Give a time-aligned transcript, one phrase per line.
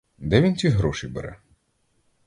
[0.17, 1.35] Де він ті гроші бере?